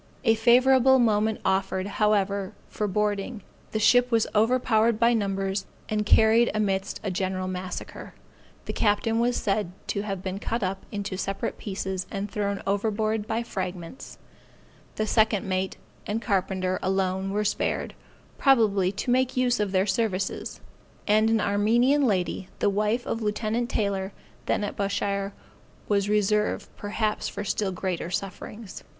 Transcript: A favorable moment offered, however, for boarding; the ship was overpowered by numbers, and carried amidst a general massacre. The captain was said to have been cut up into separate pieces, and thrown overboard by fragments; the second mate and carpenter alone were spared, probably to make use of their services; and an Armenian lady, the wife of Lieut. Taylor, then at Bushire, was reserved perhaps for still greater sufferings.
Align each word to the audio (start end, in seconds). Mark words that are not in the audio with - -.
A 0.23 0.33
favorable 0.33 0.97
moment 0.97 1.39
offered, 1.45 1.85
however, 1.85 2.53
for 2.69 2.87
boarding; 2.87 3.43
the 3.71 3.77
ship 3.79 4.09
was 4.09 4.25
overpowered 4.33 4.99
by 4.99 5.13
numbers, 5.13 5.67
and 5.89 6.07
carried 6.07 6.49
amidst 6.55 6.99
a 7.03 7.11
general 7.11 7.47
massacre. 7.47 8.15
The 8.65 8.73
captain 8.73 9.19
was 9.19 9.37
said 9.37 9.71
to 9.89 10.01
have 10.01 10.23
been 10.23 10.39
cut 10.39 10.63
up 10.63 10.87
into 10.91 11.17
separate 11.17 11.59
pieces, 11.59 12.07
and 12.09 12.31
thrown 12.31 12.63
overboard 12.65 13.27
by 13.27 13.43
fragments; 13.43 14.17
the 14.95 15.05
second 15.05 15.47
mate 15.47 15.77
and 16.07 16.19
carpenter 16.19 16.79
alone 16.81 17.29
were 17.29 17.45
spared, 17.45 17.93
probably 18.39 18.91
to 18.93 19.11
make 19.11 19.37
use 19.37 19.59
of 19.59 19.71
their 19.71 19.85
services; 19.85 20.61
and 21.07 21.29
an 21.29 21.39
Armenian 21.39 22.07
lady, 22.07 22.47
the 22.57 22.71
wife 22.71 23.05
of 23.05 23.21
Lieut. 23.21 23.69
Taylor, 23.69 24.13
then 24.47 24.63
at 24.63 24.75
Bushire, 24.75 25.31
was 25.87 26.09
reserved 26.09 26.67
perhaps 26.75 27.27
for 27.29 27.43
still 27.43 27.71
greater 27.71 28.09
sufferings. 28.09 28.83